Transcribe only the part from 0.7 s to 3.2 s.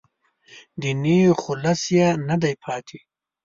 دیني خلوص یې نه دی پاتې.